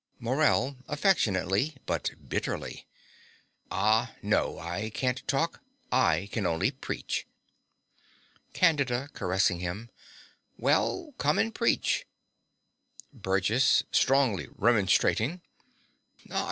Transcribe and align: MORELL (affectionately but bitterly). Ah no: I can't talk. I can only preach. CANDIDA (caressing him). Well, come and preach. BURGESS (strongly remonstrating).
MORELL 0.19 0.77
(affectionately 0.87 1.75
but 1.85 2.09
bitterly). 2.27 2.87
Ah 3.69 4.15
no: 4.23 4.57
I 4.57 4.89
can't 4.89 5.21
talk. 5.27 5.61
I 5.91 6.27
can 6.31 6.47
only 6.47 6.71
preach. 6.71 7.27
CANDIDA 8.53 9.09
(caressing 9.13 9.59
him). 9.59 9.91
Well, 10.57 11.13
come 11.19 11.37
and 11.37 11.53
preach. 11.53 12.07
BURGESS 13.13 13.83
(strongly 13.91 14.47
remonstrating). 14.55 15.41